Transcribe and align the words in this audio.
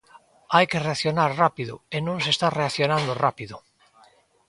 Hai 0.55 0.65
que 0.71 0.83
reaccionar 0.87 1.29
rápido, 1.43 1.73
e 1.95 1.97
non 2.07 2.17
se 2.23 2.29
está 2.35 2.47
reaccionando 2.59 3.11
rápido. 3.25 3.55